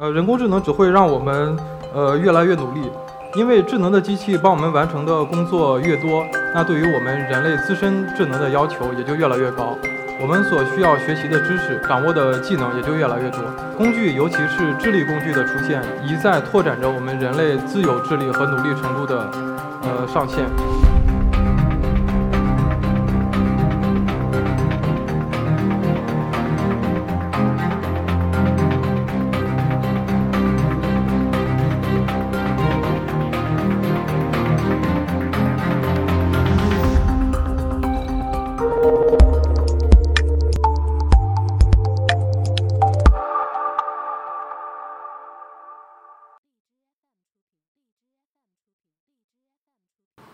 [0.00, 1.54] 呃，人工智能只会让我们
[1.92, 2.90] 呃越来越努力，
[3.34, 9.76] 因为智能的机器帮我们完成的工作越多，那对于我们人类自身智能的要求也就越来越高，
[10.18, 13.40] 我们所需要学习的知识、掌握的技能也就越来越多。
[13.76, 19.30] 工具，尤其是智力工具的出现，一再拓展着我们人类自有智力和努力程度的
[19.82, 20.46] 呃上限。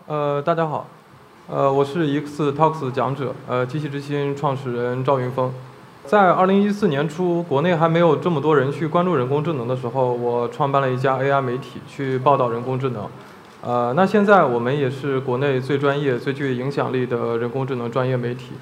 [0.07, 0.87] 呃，大家好，
[1.49, 5.51] 呃，我是 X Talks 讲者，呃，机器之心创始人赵云峰。
[6.05, 13.05] 在二零一四年初，国内还没有这么多人去关注人工智能的时候，我创办了一家 AI 媒体，去报道人工智能。
[13.61, 18.53] 呃，那现在我们也是国内最专业、最具影响力的人工智能专业媒体。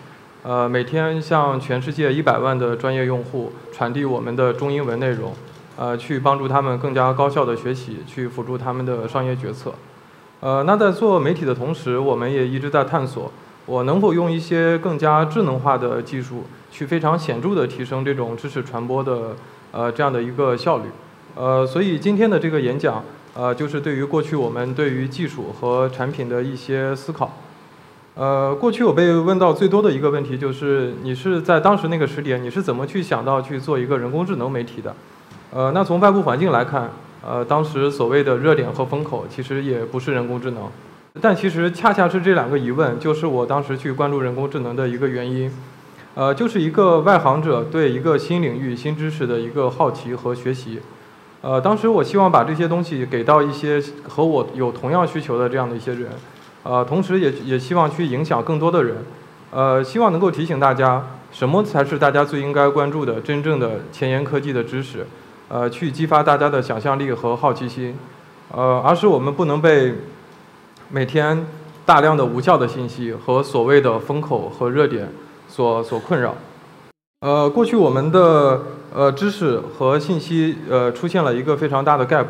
[0.41, 5.31] 呃，每天向全世界一百万的专业用户传递我们的中英文内容，
[5.77, 9.71] 呃，去帮助他们更加高效的学习，去辅助他们的商业决策。
[10.45, 13.31] 呃，那在做媒体的同时，我们也一直在探索，
[13.65, 19.35] 我能否用一些更加智能化的技术，去非常显著的提升这种知识传播的
[19.71, 20.83] 呃这样的一个效率。
[21.33, 27.33] 呃，所以今天的这个演讲，呃，就是对于过去我们对于技术和产品的一些思考。
[28.13, 34.95] 呃，过去我被问到最多的一个问题就是，你是在当时那个时点，你是怎么去想到去做一个人工智能媒体的？
[35.51, 36.91] 呃，那从外部环境来看。
[37.27, 40.69] 呃，当时所谓的热点和风口，其实也不是人工智能，
[41.19, 45.51] 但其实恰恰是这两个疑问，就是我当时去关注人工智能的一个原因。
[46.13, 50.79] 呃，就是一个外行者对一个新领域、新知识的一个好奇和学习。
[51.41, 56.07] 呃，当时我希望把这些东西给到一些和我有同样需求的这样的一些人，
[56.63, 58.97] 呃，同时也也希望去影响更多的人，
[59.51, 65.05] 呃，希望能够提醒大家，什么才是大家最应该关注的真正的前沿科技的知识。
[65.47, 67.95] 呃，去激发大家的想象力和好奇心，
[68.51, 69.94] 呃，而是我们不能被
[70.89, 71.45] 每天
[71.85, 75.07] 大量的无效的信息和所谓的风口和热点
[75.47, 76.35] 所所困扰。
[77.22, 78.63] 呃，过去我们的
[78.94, 82.25] 呃知识和信息呃出现了一个非常大的 gap，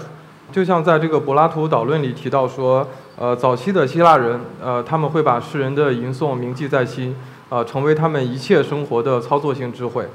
[0.51, 2.85] 就像在这个柏拉图导论里提到说，
[3.17, 7.15] 呃，早期的希腊人呃他们会把世人的吟诵铭记在心，
[7.47, 10.05] 呃，成为他们一切生活的操作性智慧。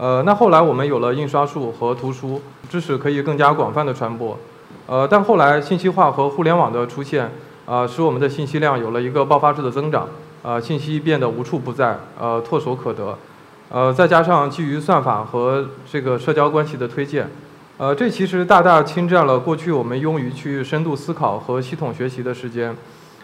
[0.00, 2.40] 呃，那后来我们有了印刷术和图书，
[2.70, 4.34] 知识可以更加广泛的传播。
[4.86, 7.30] 呃，但后来信息化和互联网的出现，
[7.66, 10.08] 啊，使我们的信息量有了一个爆发式的增长，
[10.42, 13.14] 啊，信息变得无处不在，呃，唾手可得。
[13.68, 17.28] 呃，再加上基于算法和这个社交关系的推荐，
[17.76, 22.74] 呃，这其实大大侵占了过去我们用于去深度思考和系统学习的时间。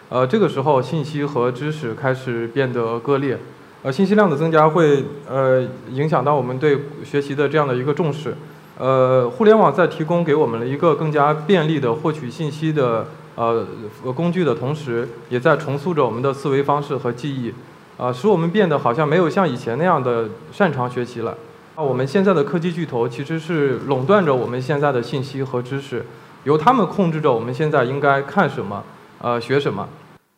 [0.09, 3.39] 呃，这个时候信息和知识开始变得割裂。
[3.87, 8.35] 呃，信息量的增加会呃影响到我们对学习的这样的一个重视。
[8.77, 13.65] 呃，互联网在提供给我们了一个更加便利的获取信息的呃
[14.13, 17.53] 工具的同时，也在重塑着我们的思维方式和记忆，
[17.95, 21.37] 啊，使我们变得好像没有像以前那样的擅长学习了。
[21.75, 26.05] 啊，我们现在的科技巨头其实是垄断着我们现在的信息和知识，
[26.43, 28.83] 由他们控制着我们现在应该看什么，
[29.21, 29.87] 呃，学什么。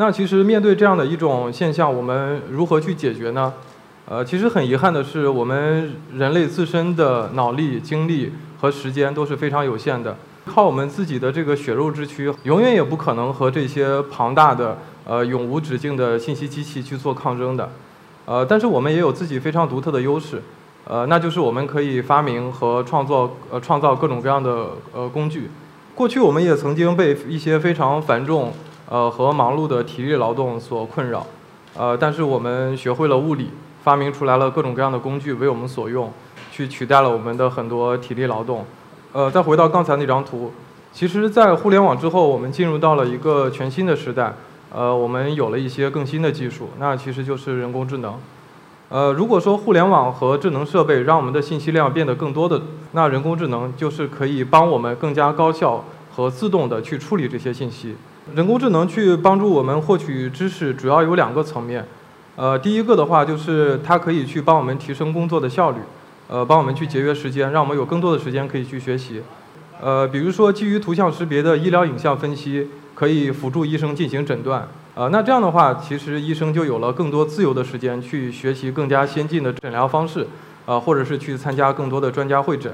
[0.01, 3.51] 那其实面对这样的一种现象，我们如何去解决呢？
[4.05, 10.15] 呃，其实很遗憾的是，我们人类自身的脑力、精力和时间都是非常有限的，
[10.45, 17.69] 靠我们自己的这个血肉之躯，永远也不可能和这些庞大的、呃永无止境的信息机器去做抗争的。
[18.25, 20.41] 呃，但是我们也有自己非常独特的优势，
[20.85, 25.51] 呃，那就是我们可以发明和创作呃创造各种各样的呃工具。
[25.93, 28.53] 过去我们也曾经被一些非常繁重。
[28.89, 31.25] 呃，和忙碌的体力劳动所困扰，
[31.77, 33.51] 呃，但是我们学会了物理，
[33.83, 36.11] 发明出来了各种各样的工具为我们所用，
[36.51, 38.65] 去取代了我们的很多体力劳动。
[39.13, 40.51] 呃，再回到刚才那张图，
[40.91, 44.33] 其实，在互联网之后，我们进入到了一个全新的时代，
[44.73, 48.15] 呃，我们有了一些更新的技术，那其实就是人工智能。
[48.89, 52.59] 呃，如果说互联网和智能设备让我们的信息量变得更多的，
[52.93, 57.95] 那人工智能就是可以帮我们更加高效和自动的去处理这些信息。
[58.35, 61.85] 人工智能去帮助我们获取知识，主要有两个层面。
[62.35, 65.77] 呃，第一个的话就是它可以去帮我们提升工作的效率，
[66.27, 69.21] 呃，帮我们去节约时间，让我们有更多的时间可以去学习。
[69.81, 74.67] 呃，比如说基于图像识别的医疗影像分析，可以辅助医生进行诊断。
[74.95, 80.27] 呃，那这样的话，其实医生就有了更多自由的时间去学习更加先进的诊疗方式，
[80.65, 82.71] 呃，或者是去参加更多的专家会诊。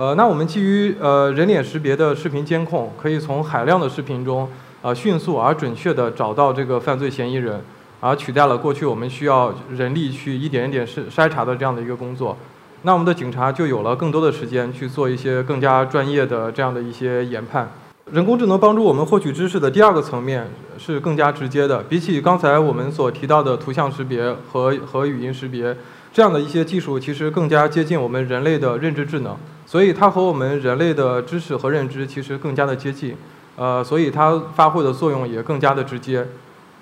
[0.00, 4.48] 呃，那我们基于呃人脸识别的视频监控，可以从海量的视频中，
[4.80, 7.62] 呃，迅速而准确地找到这个犯罪嫌疑人，
[8.00, 12.34] 而取代了过去我们需要人力去一点一点筛筛查的这样的一个工作。
[12.80, 17.70] 那我们的警察就有了更多的时间去做一些更加专业的这样的一些研判。
[18.10, 20.48] 人工智能帮助我们获取知识的第二个层面
[20.78, 25.76] 是更加直接的，比起刚才我们所提到的图像识别和和语音识别。
[26.10, 29.36] 这样的一些技术其实更加接近我们人类的认知智能，
[29.70, 33.16] 所以它和我们人类的知识和认知其实更加的接近，
[33.54, 36.26] 呃，所以它发挥的作用也更加的直接。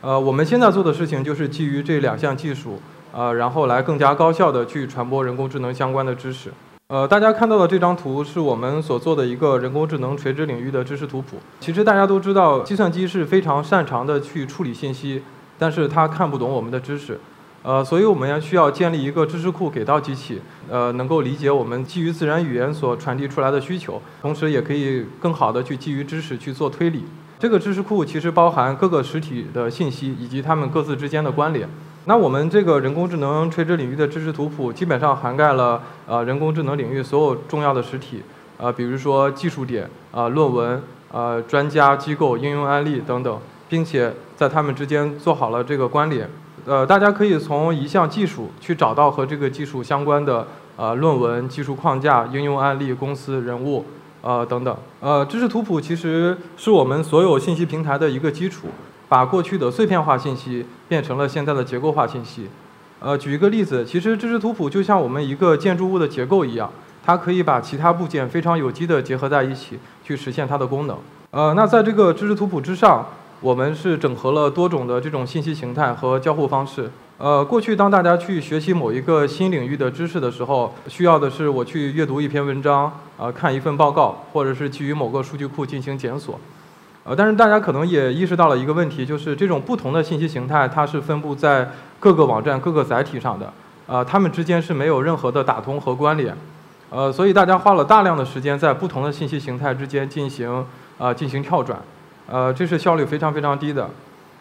[0.00, 2.81] 呃，我们现在做的事情就是基于这两项技术，
[3.12, 6.50] 呃，然后来更加高效的去传播人工智能相关的知识。
[6.87, 11.37] 呃，大家看到的这张图是我们所做的一个人工智能垂直领域的知识图谱。
[11.61, 15.23] 其实大家都知道，计算机是非常擅长的去处理信息，
[15.58, 17.20] 但是它看不懂我们的知识。
[17.63, 20.41] 呃，所以我们要需要建立一个知识库给到机器，
[20.71, 27.05] 呃，能够理解我们基于自然语言所传递出来的需求，同时也可以更好的去基于知识去做推理。
[27.39, 31.69] 这个知识库其实包含各个实体的信息以及它们各自之间的关联。
[32.07, 38.23] 那我们这个人工智能垂直领域的知识图谱基本上涵盖了呃人工智能领域所有重要的实体，
[38.57, 40.83] 呃，比如说技术点、啊论文、
[41.13, 43.39] 呃专家机构、应用案例等等，
[43.69, 46.31] 并且在它们之间做好了这个关联。
[46.69, 53.87] 呃，大家可以从一项技术去找到和这个技术相关的呃论文、技术框架、应用案例、公司、人物，
[54.20, 54.76] 呃等等。
[55.00, 58.69] 呃，知识图谱其实是我们所有信息平台的一个基础，
[59.09, 62.50] 把过去的碎片化信息变成了现在的结构化信息。
[63.00, 66.71] 呃，举一个例子，其实知识图谱就像我们一个建筑物的结构一样，
[67.03, 70.99] 它可以把其他部件非常有机的结合在一起，去实现它的功能。
[71.31, 73.06] 呃，那在这个知识图谱之上。
[73.40, 76.90] 我们是整合了多种的这种信息形态和交互方式。
[77.19, 86.38] 呃，过去当大家去学习某一个新领域的知识的时候，需要的是我去阅读一篇文章，啊，看一份报告，或者是基于某个数据库进行检索。
[87.05, 91.69] 呃，但是大家可能也意识到了一个问题，就是这种不同的信息形态，它是分布在
[91.99, 93.52] 各个网站、各个载体上的，
[93.87, 96.37] 啊，它们之间是没有任何的打通和关联。
[96.90, 100.64] 呃，所以大家花了大量的时间在不同的信息形态之间进行
[100.99, 101.81] 啊进行跳转。
[102.31, 103.89] 呃，这是效率非常非常低的，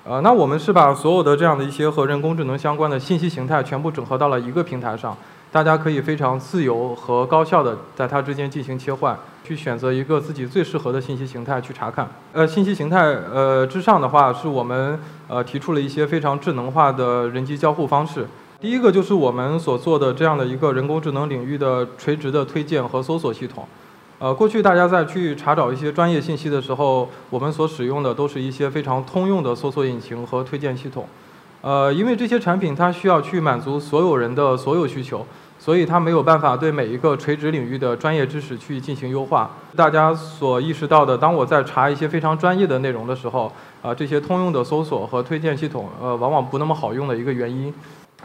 [0.03, 5.15] 呃，那我们是把所有的这样的一些和人工智能相关的信息形态全部整合到了一个平台上，
[5.53, 12.05] 大家可以非常自由和高效的在它之间进行切换，去选择一个自己最适合的信息形态去查看。
[12.33, 14.99] 呃，信息形态呃之上的话，是我们
[15.29, 18.27] 呃提出了一些非常智能化的人机交互方式。
[18.59, 23.65] 第一个就是我们所做的这样的一个人工智能领域的垂直的推荐和搜索系统。
[24.19, 31.07] 呃，过去大家在去查找一些专业信息的时候，我们所使用的都是一些非常通用的搜索引擎和推荐系统。
[31.61, 35.23] 呃，因为这些产品它需要去满足所有人的所有需求，
[35.59, 39.51] 所以它没有办法对每一个垂直领域的专业知识去进行优化。
[39.75, 43.51] 大家所意识到的，当我在查一些非常专业的内容的时候，
[43.83, 47.71] 啊，这些通用的搜索和推荐系统，呃，往往不那么好用的一个原因。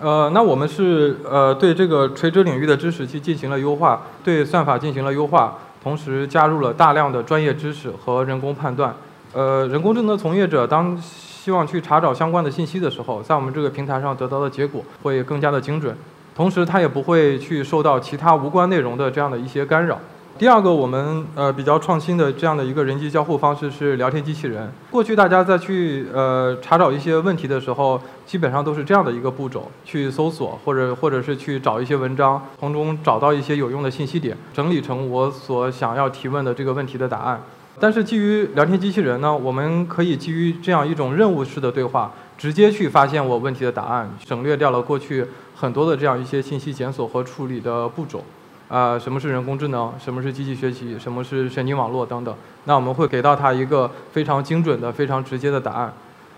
[0.01, 5.59] 呃，那我们是呃对这个垂直领域的知识去进行了优化，对算法进行了优化。
[5.83, 8.95] 同时加入了大量的专业知识和人工判断。
[9.33, 15.97] 呃，人工智能从业者当希望去查找相关的信息的时候，在我们这个平台上得到的结果会更加的精准。
[16.35, 19.99] 同时，它也不会去受到其他无关内容的这样的一些干扰。
[20.43, 24.69] 第二个，我们呃比较创新的这样的一个人机交互方式是聊天机器人。
[24.91, 37.41] 过去大家在去呃查找一些问题的时候，基本上都是这样的一个步骤：去搜索或者或者是去找一些文章，从中找到一些有用的信息点，整理成我所想要提问的这个问题的答案。
[37.79, 48.25] 但是基于聊天机器人呢，我们可以基于这样一种任务式的对话，直接去发现我问题的答案，省略掉了过去很多的这样一些信息检索和处理的步骤。
[48.73, 49.93] 啊，什么是人工智能？
[50.03, 50.99] 什么是机器学习？
[50.99, 52.35] 什么是神经网络等等？
[52.65, 55.93] 那我们会给到他一个非常精准的、非常直接的答案。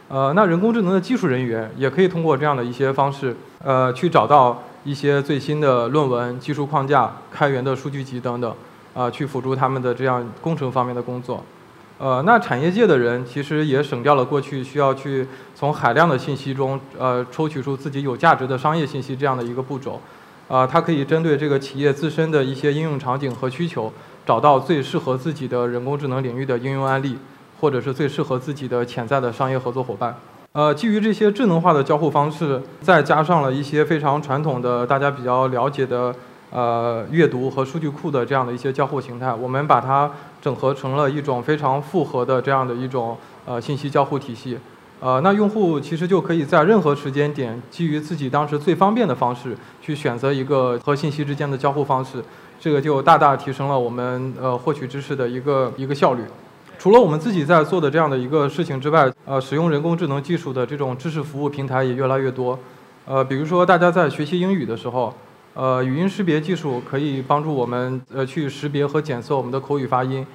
[0.08, 8.52] 呃，那人工智能的技术人员也可以通过这样的一些方式，呃，去找到一些最新的论文、技术框架、开源的数据集等等，
[8.94, 11.40] 啊，去辅助他们的这样工程方面的工作。
[11.98, 15.24] 呃，那产业界的人其实也省掉了过去需要去
[15.54, 20.00] 从海量的信息中，呃，抽取出自己有价值的商业信息这样的一个步骤。
[20.48, 23.92] 啊，它可以针对这个企业自身的一些应用场景和需求，
[24.26, 27.16] 找到最适合自己的人工智能领域的应用案例，
[27.60, 30.14] 或者是最适合自己的潜在的商业合作伙伴。
[30.52, 36.14] 呃，基于这些智能化的交互方式，再加上了一些非常传统的大家比较了解的
[36.50, 40.08] 呃阅读和数据库的这样的一些交互形态，我们把它
[40.40, 44.58] 整合成了一种非常复合的这样的一种呃信息交互体系。
[45.00, 52.24] 呃，那用户其实就可以在任何时间点，基于自己当时最方便的方式，去选择一个和信息之间的交互方式，
[52.58, 56.22] 这个就大大提升了我们呃获取知识的一个一个效率。
[56.78, 62.58] 除了我们自己在做的这样的一个事情之外，呃，使用人工智能技术的这种知识服务平台也越来越多。
[63.06, 65.14] 呃，比如说大家在学习英语的时候，
[65.54, 70.26] 呃，语音识别技术可以帮助我们呃去识别和检测我们的口语发音，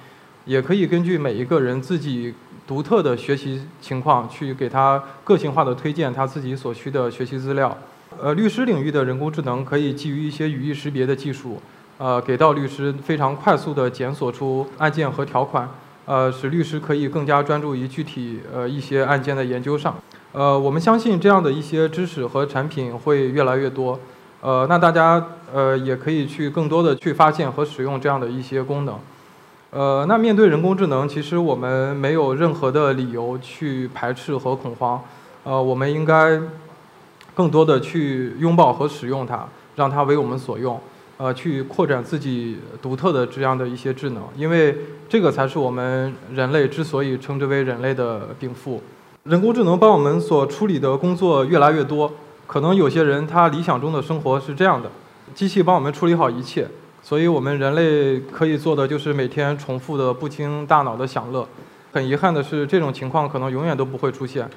[0.44, 2.32] 也可以根据每一个人自己
[2.66, 7.76] 独特的学习情况去给他个性化的推荐他自己所需的学习资料。
[8.20, 11.60] 呃，律师领域的人工智能可以基于一些语义识别的技术，
[11.98, 15.68] 呃，给到律师非常快速的检索出案件和条款，
[16.06, 19.96] 呃，使律师可以更加专注于具体呃一些案件的研究上。
[20.32, 23.98] 呃，我们相信这样的一些知识和产品会越来越多，
[24.40, 28.98] 呃，那大家呃也可以去更多的去发现和使用这样的一些功能。
[29.70, 35.02] 呃，那面对人工智能，其实我们没有任何的理由去排斥和恐慌，
[35.44, 36.40] 呃，我们应该。
[37.32, 39.46] 更多的去拥抱和使用它，
[39.76, 40.78] 让它为我们所用，
[41.16, 44.76] 呃，去扩展自己独特的这样的一些智能，因为
[45.08, 48.82] 这个才是我们人类之所以称之为人类的禀赋。
[49.22, 52.12] 人工智能帮我们所处理的工作越来越多，
[52.46, 54.90] 可能有些人他理想中的生活是这样的：
[55.34, 56.68] 机器帮我们处理好一切，
[57.02, 61.46] 所以我们人类可以做的就是每天重复的不经大脑的享乐。
[61.92, 64.48] 很遗憾的是，这种情况可能永远都不会出现。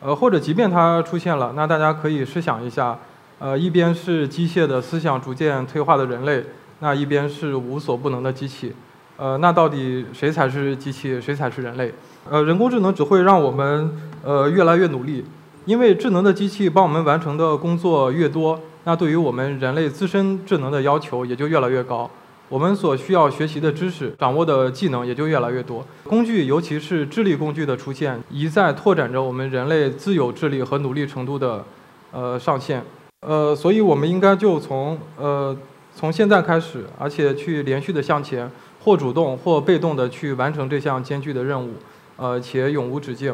[0.00, 2.98] 呃，或者即便它出现了，那大家可以试想一下，
[3.38, 6.42] 呃，一边是机械的思想逐渐退化的人类，
[6.78, 8.72] 那一边是无所不能的机器，
[9.18, 11.92] 呃，那到底谁才是机器，谁才是人类？
[12.30, 13.94] 呃，人工智能只会让我们
[14.24, 15.22] 呃越来越努力，
[15.66, 22.10] 因为智能的机器帮我们完成的工作越多，那对于我们人类自身智能的要求也就越来越高。
[22.48, 25.86] 我们所需要学习的知识、掌握的技能也就越来越多。
[26.02, 31.64] 工具，尤其是智力工具的出现，一再拓展着我们人类自有智力和努力程度的，
[32.10, 32.82] 呃上限。
[33.20, 35.56] 呃，所以我们应该就从呃
[35.94, 38.50] 从现在开始，而且去连续的向前，
[38.82, 41.74] 或主动或被动的去完成这项艰巨的任务，
[42.16, 43.32] 呃，且永无止境。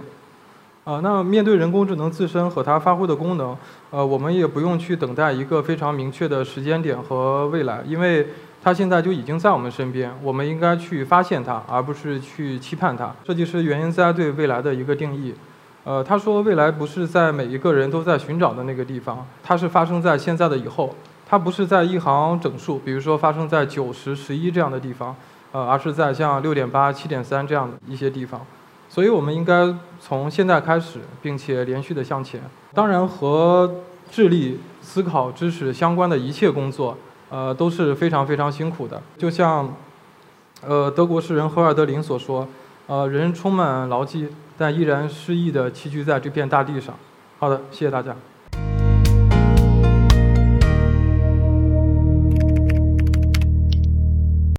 [0.86, 3.54] 啊，那面对人工智能自身和它发挥的功能，
[3.90, 8.26] 呃，我们也不用去等待一个非常明确的时间点和未来，因为。
[8.62, 13.14] 它现在就已经在我们身边，我们应该去发现它，而不是去期盼它。
[13.24, 15.32] 设计师袁英在对未来的一个定义，
[15.84, 20.92] 呃，他说未来不是在每一个人都在寻找的那个地方，它是发生在现在的以后。
[21.28, 25.14] 它不是在一行整数，比如说发生在九十、十一这样的地方，
[25.52, 28.44] 呃，而是在像六点八、七点三这样的一些地方。
[28.96, 32.40] 所以我们应该从现在开始，并且连续的向前。
[32.72, 33.70] 当然，和
[34.10, 36.96] 智力、思考、知识相关的一切工作。
[37.28, 39.02] 呃，都是非常非常辛苦的。
[39.18, 39.70] 就像，
[40.66, 42.48] 呃，德国诗人荷尔德林所说，
[42.86, 46.94] 呃，人充满牢记，但依然诗意的栖居在这片大地上。
[47.38, 48.16] 好的，谢谢大家。